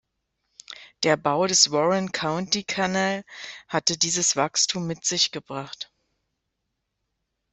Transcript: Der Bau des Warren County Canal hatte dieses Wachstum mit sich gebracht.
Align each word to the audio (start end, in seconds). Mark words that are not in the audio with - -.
Der 1.03 1.15
Bau 1.15 1.45
des 1.45 1.69
Warren 1.71 2.11
County 2.11 2.63
Canal 2.63 3.23
hatte 3.67 3.99
dieses 3.99 4.35
Wachstum 4.35 4.87
mit 4.87 5.05
sich 5.05 5.29
gebracht. 5.29 5.91